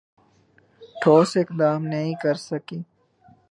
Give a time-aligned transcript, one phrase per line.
[1.01, 2.79] ٹھوس اقدام نہیں کرسکی